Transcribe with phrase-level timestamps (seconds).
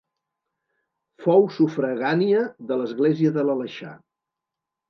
[1.25, 2.41] Fou sufragània
[2.73, 3.97] de l'església de l'Aleixar.